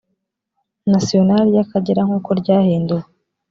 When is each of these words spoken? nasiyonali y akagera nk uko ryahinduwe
nasiyonali 0.89 1.49
y 1.57 1.61
akagera 1.63 2.01
nk 2.07 2.13
uko 2.17 2.29
ryahinduwe 2.41 3.05